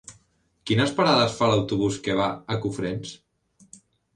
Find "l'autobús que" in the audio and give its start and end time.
1.51-2.17